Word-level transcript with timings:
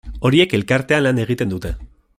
Horiek 0.29 0.55
elkartean 0.59 1.05
lan 1.09 1.23
egiten 1.27 1.55
dute. 1.57 1.75